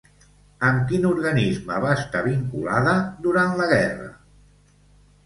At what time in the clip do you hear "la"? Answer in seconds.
3.61-3.69